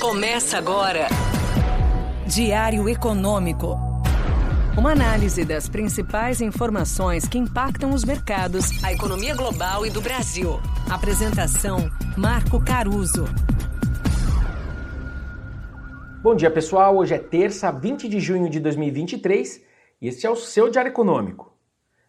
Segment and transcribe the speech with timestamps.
[0.00, 1.08] Começa agora.
[2.26, 3.76] Diário Econômico.
[4.74, 10.58] Uma análise das principais informações que impactam os mercados, a economia global e do Brasil.
[10.90, 13.26] Apresentação: Marco Caruso.
[16.22, 16.96] Bom dia, pessoal.
[16.96, 19.62] Hoje é terça, 20 de junho de 2023
[20.00, 21.54] e este é o seu Diário Econômico.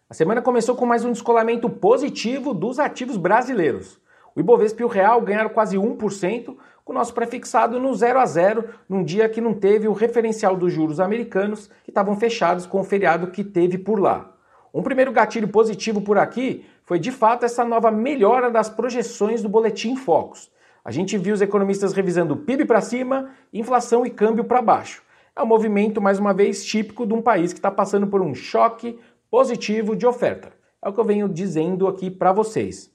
[0.08, 4.00] A semana começou com mais um descolamento positivo dos ativos brasileiros.
[4.34, 8.26] O Ibovespa e o Real ganharam quase 1%, com o nosso prefixado no 0 a
[8.26, 12.80] 0, num dia que não teve o referencial dos juros americanos, que estavam fechados com
[12.80, 14.32] o feriado que teve por lá.
[14.74, 19.48] Um primeiro gatilho positivo por aqui foi de fato essa nova melhora das projeções do
[19.48, 20.50] boletim Focus.
[20.84, 25.02] A gente viu os economistas revisando PIB para cima, inflação e câmbio para baixo.
[25.34, 28.34] É um movimento, mais uma vez, típico de um país que está passando por um
[28.34, 28.98] choque
[29.30, 30.52] positivo de oferta.
[30.82, 32.91] É o que eu venho dizendo aqui para vocês.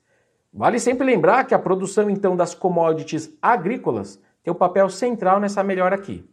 [0.58, 5.64] Vale sempre lembrar que a produção então das commodities agrícolas tem um papel central nessa
[5.64, 6.28] melhora aqui.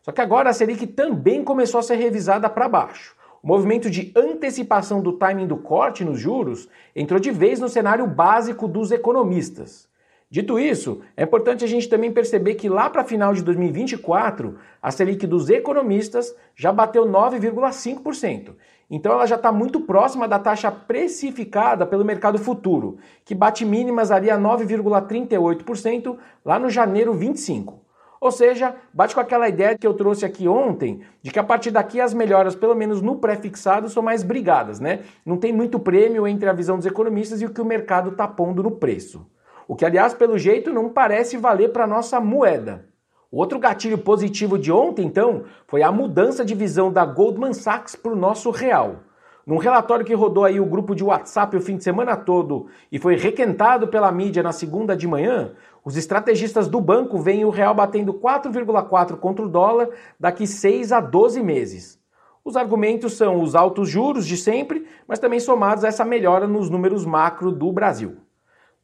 [0.00, 3.14] Só que agora a Selic também começou a ser revisada para baixo.
[3.42, 8.06] O movimento de antecipação do timing do corte nos juros entrou de vez no cenário
[8.06, 9.86] básico dos economistas.
[10.28, 14.90] Dito isso, é importante a gente também perceber que lá para final de 2024, a
[14.90, 18.56] Selic dos economistas já bateu 9,5%.
[18.90, 24.10] Então ela já está muito próxima da taxa precificada pelo mercado futuro, que bate mínimas
[24.10, 27.86] ali a 9,38% lá no janeiro 25.
[28.20, 31.70] Ou seja, bate com aquela ideia que eu trouxe aqui ontem, de que a partir
[31.70, 35.02] daqui as melhoras, pelo menos no pré-fixado, são mais brigadas, né?
[35.24, 38.26] Não tem muito prêmio entre a visão dos economistas e o que o mercado está
[38.26, 39.24] pondo no preço.
[39.68, 42.86] O que, aliás, pelo jeito, não parece valer para nossa moeda.
[43.30, 48.12] Outro gatilho positivo de ontem, então, foi a mudança de visão da Goldman Sachs para
[48.12, 49.00] o nosso real.
[49.46, 52.98] Num relatório que rodou aí o grupo de WhatsApp o fim de semana todo e
[52.98, 55.52] foi requentado pela mídia na segunda de manhã,
[55.84, 61.00] os estrategistas do banco veem o real batendo 4,4 contra o dólar daqui 6 a
[61.00, 62.00] 12 meses.
[62.44, 66.68] Os argumentos são os altos juros de sempre, mas também somados a essa melhora nos
[66.68, 68.16] números macro do Brasil.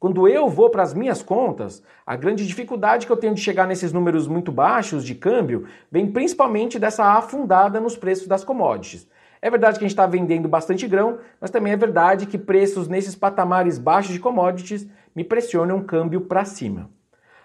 [0.03, 3.65] Quando eu vou para as minhas contas, a grande dificuldade que eu tenho de chegar
[3.65, 9.07] nesses números muito baixos de câmbio vem principalmente dessa afundada nos preços das commodities.
[9.41, 12.89] É verdade que a gente está vendendo bastante grão, mas também é verdade que preços
[12.89, 16.89] nesses patamares baixos de commodities me pressionam o câmbio para cima.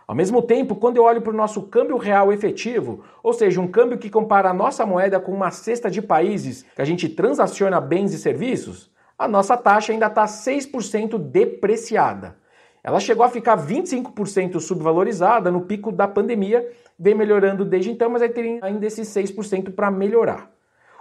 [0.05, 3.69] Ao mesmo tempo, quando eu olho para o nosso câmbio real efetivo, ou seja, um
[3.69, 7.81] câmbio que compara a nossa moeda com uma cesta de países que a gente transaciona
[7.81, 12.48] bens e serviços, a nossa taxa ainda está 6% depreciada.
[12.83, 16.69] Ela chegou a ficar 25% subvalorizada no pico da pandemia,
[16.99, 20.51] vem melhorando desde então, mas aí tem ainda esses 6% para melhorar.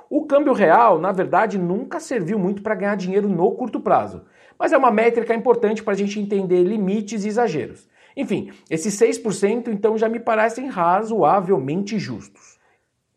[0.09, 4.23] O câmbio real, na verdade, nunca serviu muito para ganhar dinheiro no curto prazo,
[4.57, 7.87] mas é uma métrica importante para a gente entender limites e exageros.
[8.15, 12.57] Enfim, esses 6% então já me parecem razoavelmente justos.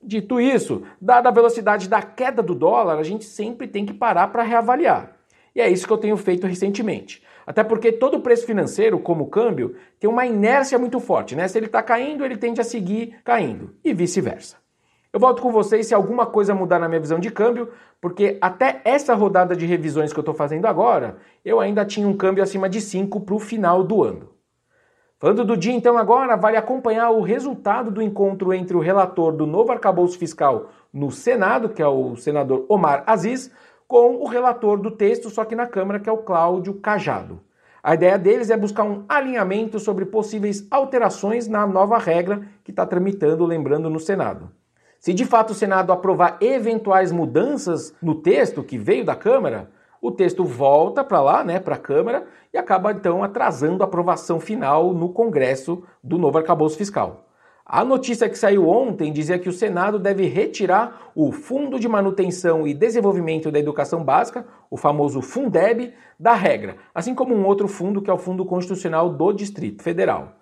[0.02, 4.28] Dito isso, dada a velocidade da queda do dólar, a gente sempre tem que parar
[4.28, 5.19] para reavaliar.
[5.54, 7.22] E é isso que eu tenho feito recentemente.
[7.46, 11.48] Até porque todo preço financeiro, como o câmbio, tem uma inércia muito forte, né?
[11.48, 14.56] Se ele está caindo, ele tende a seguir caindo, e vice-versa.
[15.12, 17.68] Eu volto com vocês se alguma coisa mudar na minha visão de câmbio,
[18.00, 22.16] porque até essa rodada de revisões que eu estou fazendo agora, eu ainda tinha um
[22.16, 24.30] câmbio acima de 5 para o final do ano.
[25.18, 29.46] Falando do dia, então, agora, vale acompanhar o resultado do encontro entre o relator do
[29.46, 33.50] novo arcabouço fiscal no Senado, que é o senador Omar Aziz,
[33.90, 37.40] com o relator do texto, só que na Câmara, que é o Cláudio Cajado.
[37.82, 42.86] A ideia deles é buscar um alinhamento sobre possíveis alterações na nova regra que está
[42.86, 44.48] tramitando, lembrando, no Senado.
[45.00, 49.68] Se de fato o Senado aprovar eventuais mudanças no texto que veio da Câmara,
[50.00, 54.38] o texto volta para lá, né, para a Câmara, e acaba então atrasando a aprovação
[54.38, 57.26] final no Congresso do novo arcabouço fiscal.
[57.72, 62.66] A notícia que saiu ontem dizia que o Senado deve retirar o Fundo de Manutenção
[62.66, 68.02] e Desenvolvimento da Educação Básica, o famoso Fundeb, da regra, assim como um outro fundo
[68.02, 70.32] que é o Fundo Constitucional do Distrito Federal.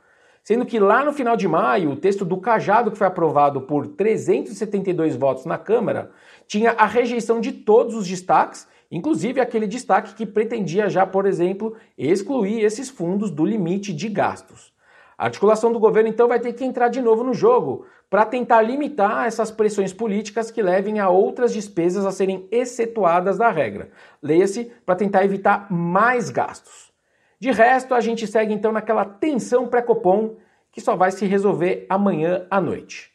[0.42, 3.86] Sendo que lá no final de maio, o texto do Cajado, que foi aprovado por
[3.88, 6.10] 372 votos na Câmara,
[6.46, 11.76] tinha a rejeição de todos os destaques, inclusive aquele destaque que pretendia já, por exemplo,
[11.98, 14.77] excluir esses fundos do limite de gastos.
[15.18, 18.62] A articulação do governo então vai ter que entrar de novo no jogo para tentar
[18.62, 23.90] limitar essas pressões políticas que levem a outras despesas a serem excetuadas da regra.
[24.22, 26.92] Leia-se para tentar evitar mais gastos.
[27.40, 30.36] De resto, a gente segue então naquela tensão pré-copom
[30.70, 33.10] que só vai se resolver amanhã à noite.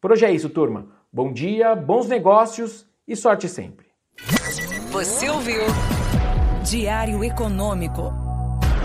[0.00, 0.86] Por hoje é isso, turma.
[1.12, 3.88] Bom dia, bons negócios e sorte sempre.
[4.92, 5.62] Você ouviu
[6.64, 8.27] Diário Econômico.